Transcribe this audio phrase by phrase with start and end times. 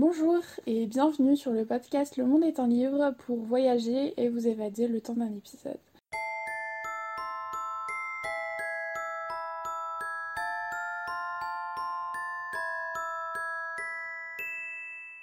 [0.00, 4.46] Bonjour et bienvenue sur le podcast Le Monde est un livre pour voyager et vous
[4.46, 5.76] évader le temps d'un épisode.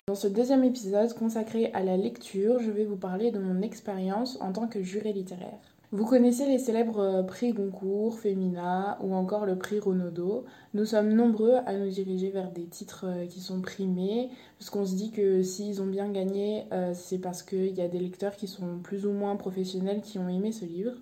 [0.08, 4.38] Dans ce deuxième épisode consacré à la lecture, je vais vous parler de mon expérience
[4.42, 5.75] en tant que juré littéraire.
[5.92, 10.46] Vous connaissez les célèbres euh, prix Goncourt, Femina ou encore le prix Renaudot.
[10.74, 14.86] Nous sommes nombreux à nous diriger vers des titres euh, qui sont primés, parce qu'on
[14.86, 18.36] se dit que s'ils ont bien gagné, euh, c'est parce qu'il y a des lecteurs
[18.36, 20.94] qui sont plus ou moins professionnels qui ont aimé ce livre.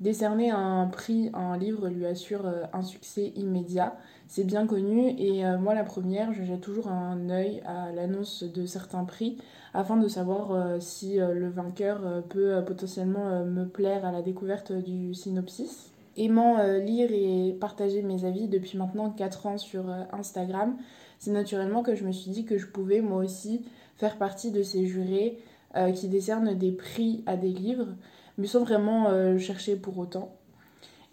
[0.00, 5.44] Décerner un prix à un livre lui assure un succès immédiat, c'est bien connu et
[5.58, 9.38] moi la première, je jette toujours un œil à l'annonce de certains prix
[9.74, 14.22] afin de savoir euh, si euh, le vainqueur euh, peut potentiellement me plaire à la
[14.22, 15.90] découverte du synopsis.
[16.16, 20.76] Aimant lire et partager mes avis depuis maintenant 4 ans sur Instagram,
[21.18, 23.64] c'est naturellement que je me suis dit que je pouvais moi aussi
[23.96, 25.40] faire partie de ces jurés
[25.94, 27.88] qui décernent des prix à des livres,
[28.38, 30.36] mais sans vraiment chercher pour autant.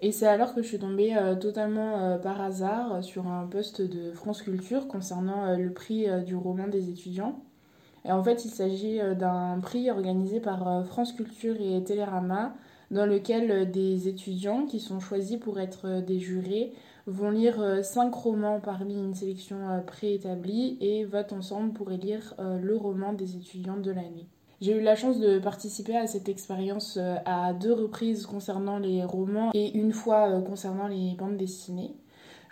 [0.02, 4.42] Et c'est alors que je suis tombée totalement par hasard sur un post de France
[4.42, 7.42] Culture concernant le prix du roman des étudiants.
[8.06, 12.56] Et en fait, il s'agit euh, d'un prix organisé par euh, France Culture et Télérama,
[12.90, 16.74] dans lequel euh, des étudiants qui sont choisis pour être des jurés
[17.08, 23.12] vont lire cinq romans parmi une sélection préétablie et votent ensemble pour élire le roman
[23.12, 24.28] des étudiants de l'année.
[24.62, 29.50] J'ai eu la chance de participer à cette expérience à deux reprises concernant les romans
[29.54, 31.96] et une fois concernant les bandes dessinées.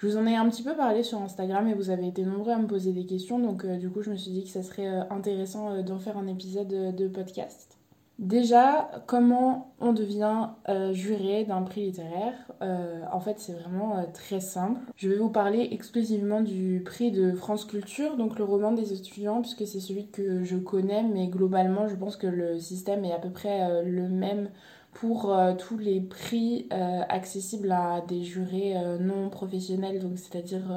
[0.02, 2.53] Je vous en ai un petit peu parlé sur Instagram et vous avez été nombreux
[2.53, 4.63] à me poser des questions, donc euh, du coup je me suis dit que ça
[4.63, 7.78] serait euh, intéressant euh, d'en faire un épisode de podcast.
[8.19, 10.49] Déjà, comment on devient
[10.91, 14.81] juré d'un prix littéraire En fait, c'est vraiment très simple.
[14.97, 19.41] Je vais vous parler exclusivement du prix de France Culture, donc le roman des étudiants,
[19.41, 23.19] puisque c'est celui que je connais, mais globalement, je pense que le système est à
[23.19, 24.49] peu près le même
[24.93, 30.71] pour euh, tous les prix euh, accessibles à des jurés euh, non professionnels, donc c'est-à-dire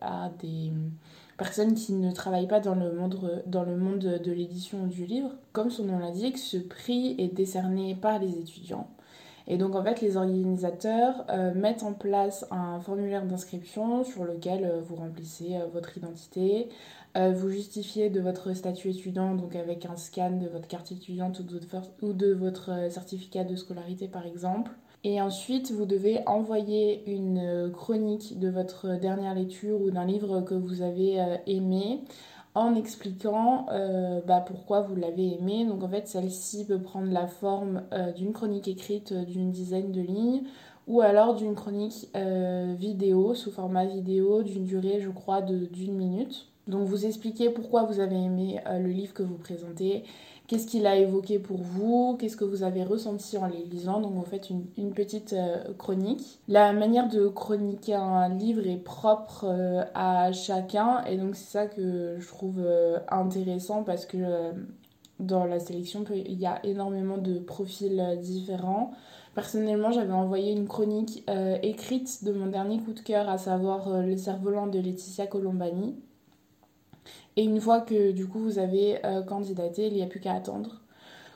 [0.00, 0.72] à des
[1.36, 5.30] personnes qui ne travaillent pas dans le monde, dans le monde de l'édition du livre.
[5.52, 8.88] Comme son nom l'indique, ce prix est décerné par les étudiants.
[9.46, 14.96] Et donc en fait, les organisateurs mettent en place un formulaire d'inscription sur lequel vous
[14.96, 16.70] remplissez votre identité,
[17.16, 21.40] euh, vous justifiez de votre statut étudiant, donc avec un scan de votre carte étudiante
[22.02, 24.72] ou de votre euh, certificat de scolarité par exemple.
[25.04, 30.40] Et ensuite, vous devez envoyer une euh, chronique de votre dernière lecture ou d'un livre
[30.40, 32.00] que vous avez aimé
[32.56, 33.66] en expliquant
[34.28, 35.66] bah, pourquoi vous l'avez aimé.
[35.66, 37.82] Donc en fait, celle-ci peut prendre la forme
[38.14, 40.42] d'une chronique écrite d'une dizaine de lignes
[40.86, 46.46] ou alors d'une chronique vidéo sous format vidéo d'une durée, je crois, d'une minute.
[46.66, 50.04] Donc vous expliquez pourquoi vous avez aimé euh, le livre que vous présentez,
[50.46, 54.00] qu'est-ce qu'il a évoqué pour vous, qu'est-ce que vous avez ressenti en les lisant?
[54.00, 56.40] Donc vous faites une, petite euh, chronique.
[56.48, 61.66] La manière de chroniquer un livre est propre euh, à chacun et donc c'est ça
[61.66, 62.60] que je trouve
[63.08, 64.52] intéressant parce que
[65.20, 68.92] dans la sélection il y a énormément de profils différents.
[69.34, 71.28] Personnellement, j'avais envoyé une chronique
[71.62, 75.96] écrite de mon dernier coup de cœur, à savoir Le cerf-volant de Laetitia Colombani.
[77.36, 80.34] Et une fois que du coup vous avez euh, candidaté, il n'y a plus qu'à
[80.34, 80.80] attendre.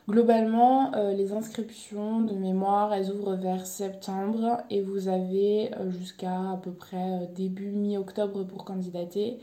[0.09, 6.53] Globalement, euh, les inscriptions de mémoire, elles ouvrent vers septembre et vous avez euh, jusqu'à
[6.53, 9.39] à peu près début mi-octobre pour candidater.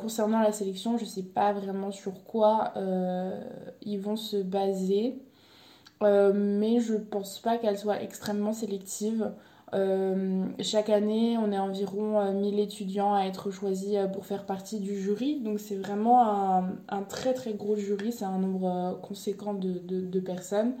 [0.00, 2.74] concernant la sélection, je ne sais pas vraiment sur quoi
[3.82, 5.18] ils vont se baser,
[6.02, 9.32] mais je pense pas qu'elle soit extrêmement sélective.
[9.74, 14.46] Euh, chaque année, on est environ 1000 euh, étudiants à être choisis euh, pour faire
[14.46, 15.40] partie du jury.
[15.40, 20.74] Donc c'est vraiment un, très très gros jury, c'est un nombre conséquent de, de, personnes.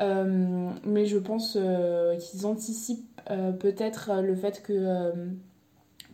[0.00, 1.58] mais je pense
[2.18, 3.20] qu'ils anticipent
[3.60, 5.12] peut-être le fait que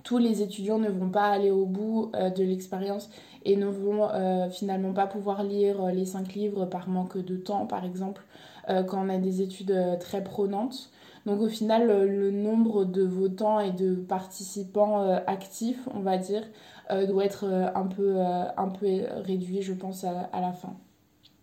[0.06, 3.10] tous les étudiants ne vont pas aller au bout de l'expérience
[3.44, 4.08] et ne vont
[4.50, 8.22] finalement pas pouvoir lire les 5 livres par manque de temps, par exemple,
[8.68, 10.90] quand on a des études très prenantes.
[11.26, 16.44] Donc au final, le nombre de votants et de participants euh, actifs, on va dire,
[16.92, 20.76] euh, doit être euh, un peu réduit, je pense, à, la fin.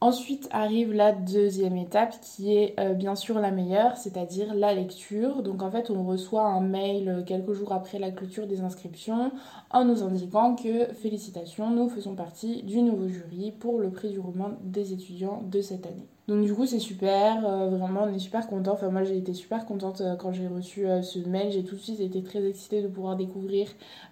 [0.04, 5.42] Ensuite arrive la deuxième étape qui est bien sûr la meilleure, c'est-à-dire la lecture.
[5.44, 9.32] Donc en fait on reçoit un mail quelques jours après la clôture des inscriptions
[9.72, 14.20] en nous indiquant que félicitations, nous faisons partie du nouveau jury pour le prix du
[14.20, 16.10] roman des étudiants de cette année.
[16.30, 18.74] Donc du coup c'est super, euh, vraiment on est super content.
[18.74, 21.52] Enfin moi j'ai été super contente euh, quand j'ai reçu euh, ce mail.
[21.52, 23.68] J'ai tout de suite été très excitée de pouvoir découvrir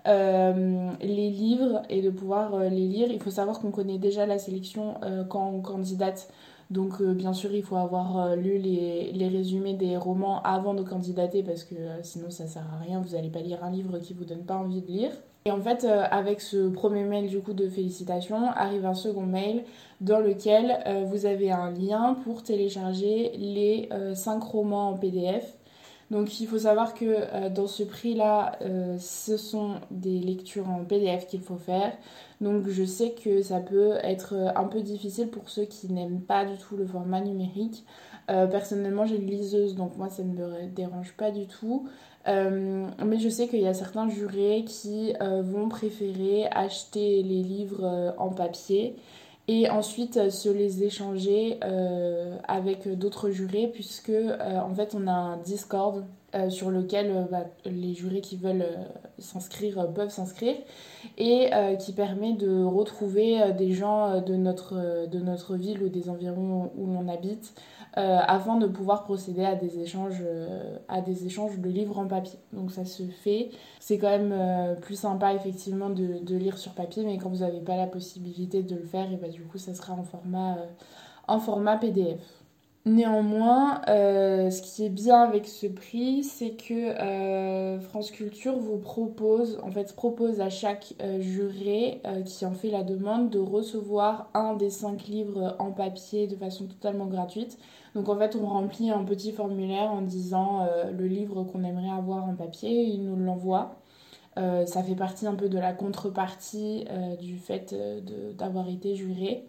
[0.06, 3.10] les livres et de pouvoir les lire.
[3.12, 4.96] Il faut savoir qu'on connaît déjà la sélection
[5.30, 6.30] quand on candidate.
[6.70, 11.44] Donc bien sûr il faut avoir lu les, les, résumés des romans avant de candidater
[11.44, 13.00] parce que sinon ça sert à rien.
[13.02, 15.12] Vous n'allez pas lire un livre qui vous donne pas envie de lire.
[15.46, 19.26] Et en fait, euh, avec ce premier mail du coup de félicitations, arrive un second
[19.26, 19.64] mail
[20.00, 25.58] dans lequel euh, vous avez un lien pour télécharger les 5 euh, romans en PDF.
[26.12, 28.60] Donc il faut savoir que dans ce prix-là,
[29.00, 31.94] ce sont des lectures en PDF qu'il faut faire.
[32.42, 36.46] Donc je sais que ça peut être un peu difficile pour ceux qui n'aiment pas
[36.46, 37.86] du tout le format numérique.
[38.28, 41.88] personnellement, j'ai une liseuse, donc moi ça ne me dérange pas du tout.
[42.28, 47.42] Euh, mais je sais qu'il y a certains jurés qui euh, vont préférer acheter les
[47.42, 48.96] livres euh, en papier
[49.48, 51.60] et ensuite se les échanger
[52.48, 56.06] avec d'autres jurés puisque en fait on a un Discord
[56.50, 58.66] sur lequel bah, les jurés qui veulent
[59.18, 60.56] s'inscrire peuvent s'inscrire
[61.18, 61.50] et
[61.80, 66.88] qui permet de retrouver des gens de notre, de notre ville ou des environs où
[66.88, 67.54] l'on habite
[67.98, 72.08] euh, afin de pouvoir procéder à des échanges euh, à des échanges de livres en
[72.08, 72.40] papier.
[72.54, 73.50] Donc ça se fait.
[73.82, 77.40] C'est quand même euh, plus sympa effectivement de, de, lire sur papier, mais quand vous
[77.40, 80.56] n'avez pas la possibilité de le faire, et bah, du coup ça sera en format,
[81.28, 82.41] en format PDF.
[82.86, 88.80] Néanmoins, euh, ce qui est bien avec ce prix, c'est que euh, France Culture vous
[88.80, 94.32] propose, en fait, propose à chaque euh, juré qui en fait la demande de recevoir
[94.34, 97.60] un des cinq livres en papier de façon totalement gratuite.
[97.94, 102.26] Donc en fait, on remplit un petit formulaire en disant le livre qu'on aimerait avoir
[102.26, 103.76] en papier, il nous l'envoie.
[104.38, 106.86] ça fait partie un peu de la contrepartie
[107.20, 107.76] du fait
[108.38, 109.46] d'avoir été juré.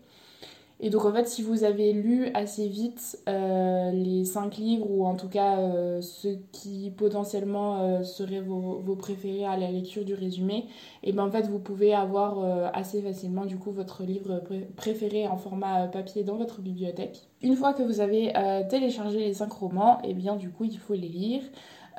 [0.84, 5.06] Et donc en fait, si vous avez lu assez vite euh, les cinq livres, ou
[5.06, 10.04] en tout cas euh, ceux qui potentiellement euh, seraient vos, vos, préférés à la lecture
[10.04, 10.66] du résumé,
[11.04, 14.42] et ben en fait vous pouvez avoir assez facilement du coup votre livre
[14.76, 17.28] préféré en format papier dans votre bibliothèque.
[17.42, 18.32] Une fois que vous avez
[18.68, 21.42] téléchargé les cinq romans, et bien du coup il faut les lire.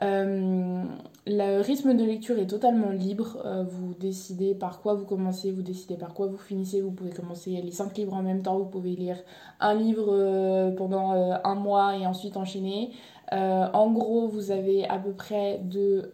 [0.03, 0.83] Euh,
[1.25, 3.37] le rythme de lecture est totalement libre.
[3.45, 6.81] Euh, vous décidez par quoi vous commencez, vous décidez par quoi vous finissez.
[6.81, 8.57] Vous pouvez commencer les 5 livres en même temps.
[8.57, 9.17] Vous pouvez lire
[9.59, 12.91] un livre euh, pendant un mois et ensuite enchaîner.
[13.33, 16.11] En gros, vous avez à peu près de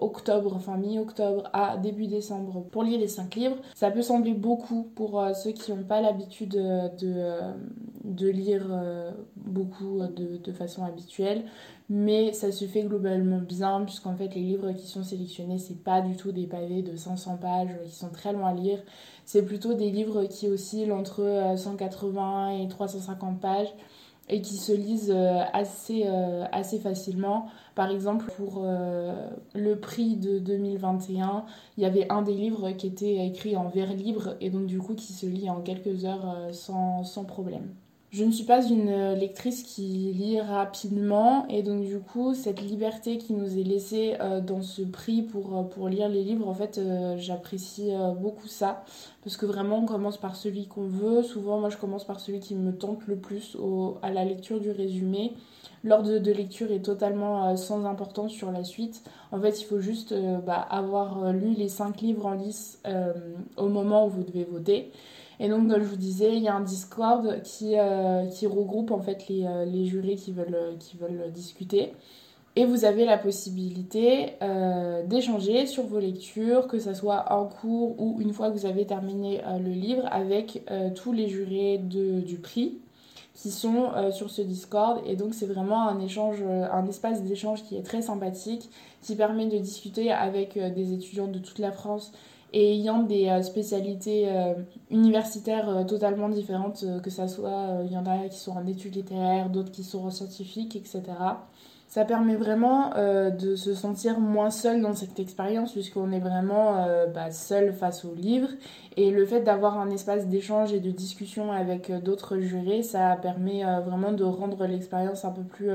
[0.00, 3.56] octobre, enfin mi-octobre à début décembre pour lire les 5 livres.
[3.74, 8.66] Ça peut sembler beaucoup pour ceux qui n'ont pas l'habitude de, lire
[9.36, 11.44] beaucoup de, façon habituelle.
[11.88, 16.00] Mais ça se fait globalement bien puisqu'en fait les livres qui sont sélectionnés c'est pas
[16.00, 18.78] du tout des pavés de 500 pages qui sont très longs à lire.
[19.24, 23.72] C'est plutôt des livres qui oscillent entre 180 euh, et 350 pages
[24.28, 27.48] et qui se lisent euh, assez, euh, assez facilement.
[27.74, 28.66] Par exemple, pour
[29.54, 31.46] le prix de 2021,
[31.78, 34.78] il y avait un des livres qui était écrit en vers libre et donc du
[34.78, 37.74] coup qui se lit en quelques heures sans problème.
[38.12, 42.60] Je ne suis pas une euh, lectrice qui lit rapidement et donc du coup cette
[42.60, 46.46] liberté qui nous est laissée euh, dans ce prix pour, euh, pour lire les livres,
[46.46, 46.78] en fait
[47.16, 48.84] j'apprécie beaucoup ça
[49.24, 51.22] parce que vraiment on commence par celui qu'on veut.
[51.22, 53.56] Souvent moi je commence par celui qui me tente le plus
[54.02, 55.32] à la lecture du résumé.
[55.82, 59.02] L'ordre de lecture est totalement sans importance sur la suite.
[59.30, 60.14] En fait il faut juste
[60.44, 62.78] bah, avoir lu les 5 livres en lice
[63.56, 64.92] au moment où vous devez voter.
[65.42, 68.92] Et donc, comme je vous disais, il y a un Discord qui, euh, qui regroupe
[68.92, 71.94] en fait les, euh, les, jurés qui veulent, qui veulent discuter.
[72.54, 78.00] Et vous avez la possibilité euh, d'échanger sur vos lectures, que ce soit en cours
[78.00, 80.62] ou une fois que vous avez terminé le livre, avec
[80.94, 82.78] tous les jurés de, du prix
[83.34, 85.00] qui sont sur ce Discord.
[85.06, 88.68] Et donc c'est vraiment un échange, un espace d'échange qui est très sympathique,
[89.00, 92.12] qui permet de discuter avec des étudiants de toute la France
[92.52, 94.54] et ayant des euh, spécialités euh,
[94.90, 98.94] universitaires euh, totalement différentes, que ça soit, il y en a qui sont en études
[98.94, 101.02] littéraires, d'autres qui sont en scientifiques, etc.
[101.92, 106.76] Ça permet vraiment euh, de se sentir moins seul dans cette expérience puisqu'on est vraiment
[106.78, 108.48] euh, bah, seul face au livre.
[108.96, 113.14] Et le fait d'avoir un espace d'échange et de discussion avec euh, d'autres jurés, ça
[113.20, 115.70] permet vraiment de rendre l'expérience un peu plus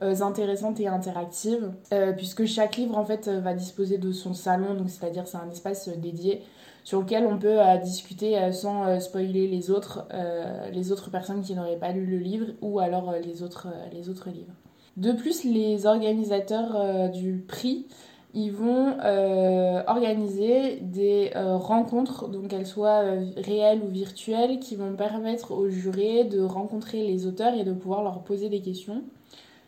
[0.00, 1.72] intéressante et interactive.
[2.16, 5.90] puisque chaque livre en fait va disposer de son salon, donc c'est-à-dire c'est un espace
[5.90, 6.42] dédié
[6.84, 10.08] sur lequel on peut discuter sans spoiler les autres,
[10.72, 14.30] les autres personnes qui n'auraient pas lu le livre ou alors les, autres, les autres
[14.30, 14.54] livres.
[14.96, 17.86] De plus, les organisateurs euh, du prix
[18.36, 18.96] ils vont
[19.86, 23.04] organiser des rencontres, donc qu'elles soient
[23.36, 28.02] réelles ou virtuelles, qui vont permettre aux jurés de rencontrer les auteurs et de pouvoir
[28.02, 29.04] leur poser des questions.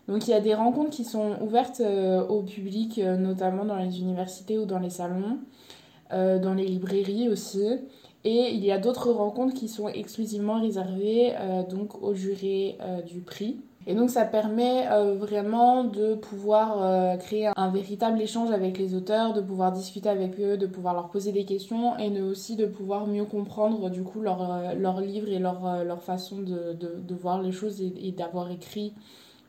[0.09, 1.81] Donc il y a des rencontres qui sont ouvertes
[2.29, 5.39] au public, notamment dans les universités ou dans les salons,
[6.11, 7.79] dans les librairies aussi.
[8.27, 11.63] Et il y a d'autres rencontres qui sont exclusivement réservées euh,
[12.03, 13.61] aux jurés euh, du prix.
[13.87, 19.33] Et donc ça permet euh, vraiment de pouvoir créer un véritable échange avec les auteurs,
[19.33, 23.07] de pouvoir discuter avec eux, de pouvoir leur poser des questions et aussi de pouvoir
[23.07, 28.13] mieux comprendre du coup leur, leur livre et leur, façon de, voir les choses et
[28.13, 28.93] d'avoir écrit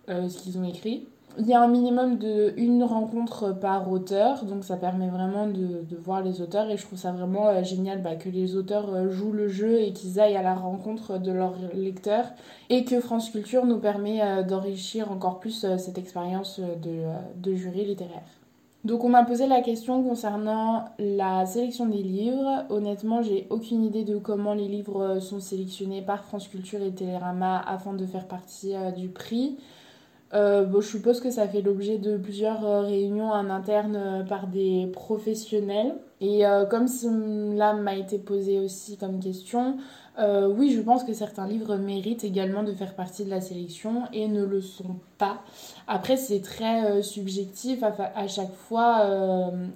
[0.07, 1.07] ce qu'ils ont écrit.
[1.39, 5.85] Il y a un minimum de une rencontre par auteur, donc ça permet vraiment de,
[5.99, 9.09] voir les auteurs et je trouve ça vraiment euh, génial bah, que les auteurs euh,
[9.11, 12.25] jouent le jeu et qu'ils aillent à la rencontre de leurs lecteurs
[12.69, 17.03] et que France Culture nous permet euh, d'enrichir encore plus cette expérience de,
[17.35, 18.25] de jury littéraire.
[18.83, 22.65] Donc on m'a posé la question concernant la sélection des livres.
[22.69, 27.59] Honnêtement, j'ai aucune idée de comment les livres sont sélectionnés par France Culture et Télérama
[27.59, 29.57] afin de faire partie du prix.
[30.33, 34.47] Euh, je suppose que ça fait l'objet de plusieurs euh, réunions en interne euh, par
[34.47, 35.95] des professionnels.
[36.19, 36.41] Et
[36.71, 39.77] comme cela m'a été posé aussi comme question,
[40.17, 44.27] oui, je pense que certains livres méritent également de faire partie de la sélection et
[44.27, 45.43] ne le sont pas.
[45.85, 49.07] Après, c'est très subjectif à, chaque fois.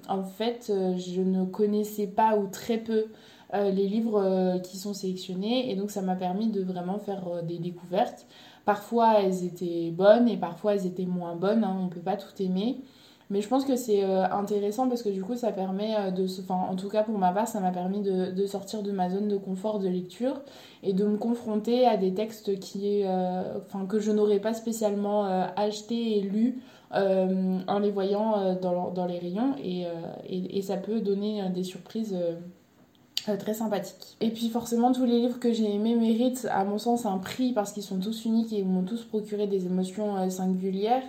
[0.08, 3.04] en fait, je ne connaissais pas ou très peu
[3.52, 8.26] les livres qui sont sélectionnés et donc ça m'a permis de vraiment faire des découvertes.
[8.64, 12.16] Parfois elles étaient bonnes et parfois elles étaient moins bonnes, hein, on ne peut pas
[12.16, 12.80] tout aimer.
[13.32, 16.26] Mais je pense que c'est euh, intéressant parce que du coup ça permet euh, de.
[16.40, 19.26] Enfin en tout cas pour ma part ça m'a permis de, sortir de ma zone
[19.28, 20.42] de confort de lecture
[20.82, 25.24] et de me confronter à des textes qui, euh, que je n'aurais pas spécialement
[25.56, 29.86] acheté et lu en les voyant dans, dans, les rayons et,
[30.28, 32.14] et, ça peut donner des surprises
[33.28, 34.16] euh, très sympathique.
[34.20, 37.52] Et puis forcément tous les livres que j'ai aimés méritent à mon sens un prix
[37.52, 41.04] parce qu'ils sont tous uniques et m'ont tous procuré des émotions euh, singulières.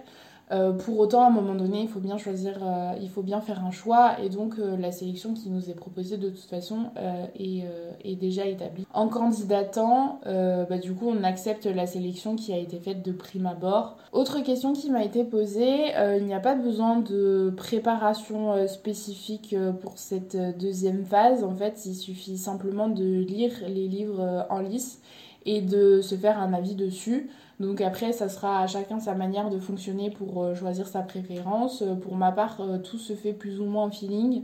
[0.51, 3.39] Euh, pour autant, à un moment donné, il faut bien choisir, euh, il faut bien
[3.41, 6.91] faire un choix, et donc euh, la sélection qui nous est proposée de toute façon
[7.39, 8.85] est, déjà établie.
[8.93, 13.47] En candidatant, bah, du coup, on accepte la sélection qui a été faite de prime
[13.47, 13.97] abord.
[14.11, 19.97] Autre question qui m'a été posée, il n'y a pas besoin de préparation spécifique pour
[19.97, 21.43] cette deuxième phase.
[21.43, 25.01] En fait, il suffit simplement de lire les livres en lice
[25.45, 27.29] et de se faire un avis dessus.
[27.59, 31.81] Donc après, ça sera à chacun sa manière de fonctionner pour euh, choisir sa préférence.
[31.81, 34.43] Euh, pour ma part, euh, tout se fait plus ou moins en feeling.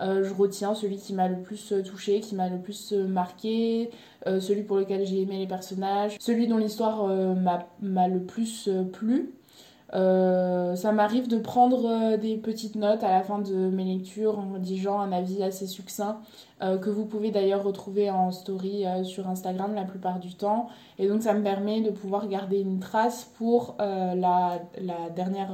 [0.00, 3.90] je retiens celui qui m'a le plus touché, qui m'a le plus marqué,
[4.24, 7.06] celui pour lequel j'ai aimé les personnages, celui dont l'histoire
[7.82, 9.34] m'a le plus plu.
[9.92, 14.38] Euh, ça m'arrive de prendre euh, des petites notes à la fin de mes lectures
[14.38, 16.20] en rédigeant un avis assez succinct
[16.62, 20.68] euh, que vous pouvez d'ailleurs retrouver en story sur Instagram la plupart du temps.
[20.98, 24.60] Et donc ça me permet de pouvoir garder une trace pour la,
[25.14, 25.52] dernière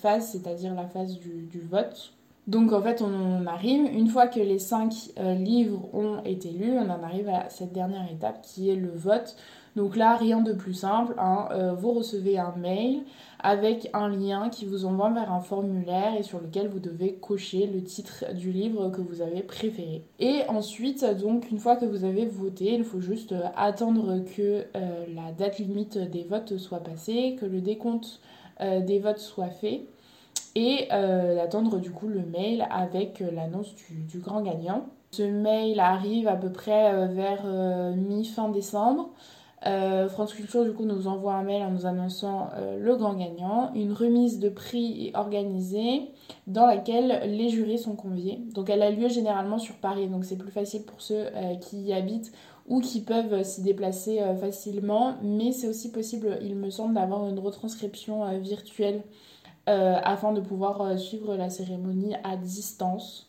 [0.00, 2.12] phase, c'est-à-dire la phase du, vote.
[2.46, 6.88] Donc en fait on arrive, une fois que les cinq livres ont été lus, on
[6.90, 9.36] en arrive à cette dernière étape qui est le vote.
[9.76, 11.14] Donc là, rien de plus simple.
[11.18, 11.48] Hein.
[11.52, 13.02] Euh, vous recevez un mail
[13.38, 17.66] avec un lien qui vous envoie vers un formulaire et sur lequel vous devez cocher
[17.66, 20.02] le titre du livre que vous avez préféré.
[20.18, 25.04] Et ensuite, donc une fois que vous avez voté, il faut juste attendre que euh,
[25.14, 28.20] la date limite des votes soit passée, que le décompte
[28.62, 29.84] euh, des votes soit fait
[30.56, 34.86] et d'attendre du coup le mail avec l'annonce du, grand gagnant.
[35.10, 37.44] Ce mail arrive à peu près vers
[37.94, 39.10] mi-fin décembre.
[39.64, 43.14] Euh, France Culture du coup nous envoie un mail en nous annonçant euh, le grand
[43.14, 43.72] gagnant.
[43.74, 46.02] Une remise de prix est organisée
[46.46, 48.40] dans laquelle les jurés sont conviés.
[48.54, 51.80] Donc elle a lieu généralement sur Paris, donc c'est plus facile pour ceux euh, qui
[51.82, 52.32] y habitent
[52.68, 55.14] ou qui peuvent s'y déplacer facilement.
[55.22, 59.02] Mais c'est aussi possible, il me semble, d'avoir une retranscription virtuelle
[59.66, 63.26] afin de pouvoir suivre la cérémonie à distance.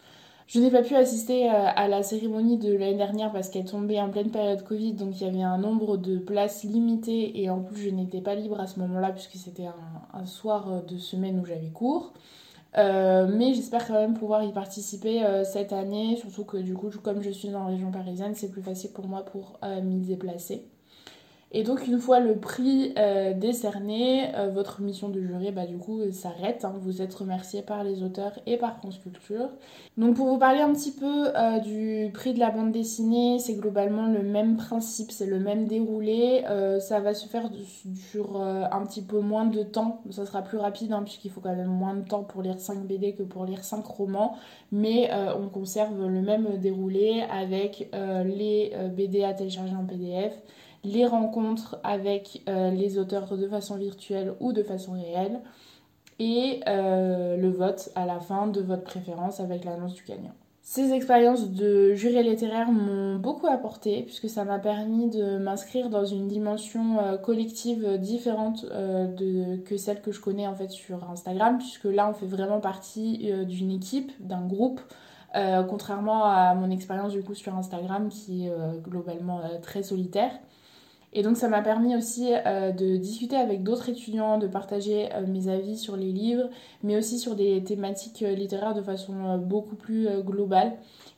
[0.48, 4.00] Je n'ai pas pu assister euh, à la cérémonie de l'année dernière parce qu'elle tombait
[4.00, 7.60] en pleine période Covid, donc il y avait un nombre de places limité et en
[7.60, 9.66] plus je n'étais pas libre à ce moment-là puisque c'était
[10.14, 12.14] un, soir de semaine où j'avais cours.
[12.78, 16.90] Euh, mais j'espère quand même pouvoir y participer euh, cette année, surtout que du coup,
[17.04, 20.66] comme je suis dans la région parisienne, c'est plus facile pour moi pour m'y déplacer.
[21.54, 25.78] Et donc une fois le prix euh, décerné, euh, votre mission de jury bah, du
[25.78, 26.66] coup s'arrête.
[26.66, 26.74] Hein.
[26.82, 29.50] Vous êtes remercié par les auteurs et par France Culture.
[29.98, 33.54] Donc pour vous parler un petit peu euh, du prix de la bande dessinée, c'est
[33.54, 36.44] globalement le même principe, c'est le même déroulé.
[36.82, 37.50] ça va se faire
[38.12, 40.02] sur un petit peu moins de temps.
[40.10, 42.86] Ça sera plus rapide hein, puisqu'il faut quand même moins de temps pour lire 5
[42.86, 44.36] BD que pour lire 5 romans.
[44.74, 50.34] Mais on conserve le même déroulé avec les BD à télécharger en PDF
[50.88, 55.42] les rencontres avec euh, les auteurs de façon virtuelle ou de façon réelle,
[56.20, 60.34] et euh, le vote à la fin de votre préférence avec l'annonce du gagnant.
[60.64, 66.06] Ces expériences de jury littéraire m'ont beaucoup apporté puisque ça m'a permis de m'inscrire dans
[66.06, 71.58] une dimension euh, collective différente de, que celle que je connais en fait sur Instagram
[71.58, 74.82] puisque là on fait vraiment partie d'une équipe, d'un groupe.
[75.70, 78.52] contrairement à mon expérience du coup sur Instagram qui est
[78.84, 80.32] globalement très solitaire.
[81.18, 85.26] Et donc ça m'a permis aussi euh, de discuter avec d'autres étudiants, de partager euh,
[85.26, 86.48] mes avis sur les livres,
[86.84, 90.74] mais aussi sur des thématiques euh, littéraires de façon beaucoup plus globale.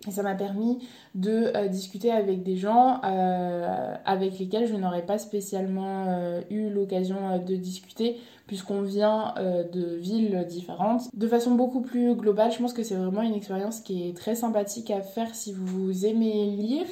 [0.07, 0.79] Et ça m'a permis
[1.13, 6.05] de discuter avec des gens avec lesquels je n'aurais pas spécialement
[6.49, 11.13] eu l'occasion de discuter puisqu'on vient de villes différentes.
[11.13, 14.35] De façon beaucoup plus globale, je pense que c'est vraiment une expérience qui est très
[14.35, 16.87] sympathique à faire si vous aimez lire.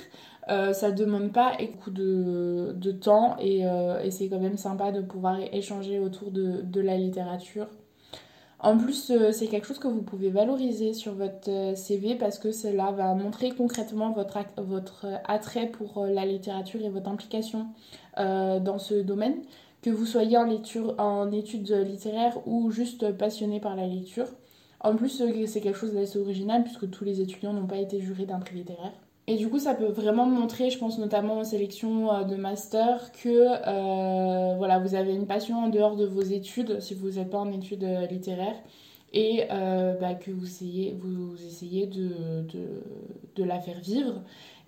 [0.49, 4.93] Euh, ça demande pas beaucoup de, de temps et, euh, et c'est quand même sympa
[4.93, 7.67] de pouvoir échanger autour de, de la littérature.
[8.59, 12.51] En plus, euh, c'est quelque chose que vous pouvez valoriser sur votre CV parce que
[12.51, 17.67] cela va montrer concrètement votre, votre attrait pour la littérature et votre implication
[18.15, 19.43] dans ce domaine.
[19.83, 20.49] Que vous soyez en,
[20.97, 24.27] en études littéraires ou juste passionné par la lecture.
[24.79, 28.25] En plus, c'est quelque chose d'assez original puisque tous les étudiants n'ont pas été jurés
[28.25, 28.93] d'un prix littéraire.
[29.29, 33.11] Et du coup, ça peut vraiment montrer, je pense notamment en sélection euh, de master,
[33.11, 37.29] que euh, voilà, vous avez une passion en dehors de vos études, si vous n'êtes
[37.29, 38.55] pas en études euh, littéraires,
[39.13, 42.45] et bah, que vous essayez, vous essayez de,
[43.35, 44.21] de, la faire vivre.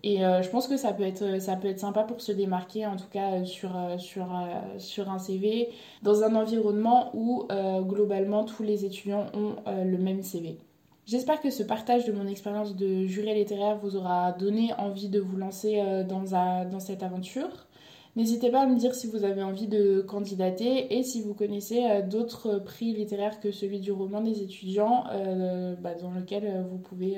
[0.03, 2.95] Et je pense que ça peut, être, ça peut être sympa pour se démarquer, en
[2.95, 4.27] tout cas sur, sur,
[4.77, 5.69] sur un CV,
[6.03, 7.47] dans un environnement où
[7.81, 10.57] globalement tous les étudiants ont le même CV.
[11.09, 15.19] J'espère que ce partage de mon expérience de juré littéraire vous aura donné envie de
[15.19, 17.65] vous lancer euh, dans, cette aventure.
[18.15, 21.83] N'hésitez pas à me dire si vous avez envie de candidater et si vous connaissez
[21.83, 26.77] euh, d'autres prix littéraires que celui du roman des étudiants euh, bah, dans lequel vous
[26.77, 27.15] pouvez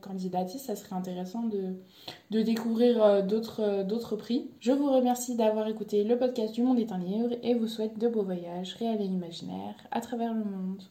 [0.00, 0.58] candidater.
[0.58, 4.52] Ça serait intéressant de découvrir d'autres prix.
[4.60, 7.98] Je vous remercie d'avoir écouté le podcast du Monde est un livre et vous souhaite
[7.98, 10.84] de beaux voyages réels et imaginaires à travers le monde.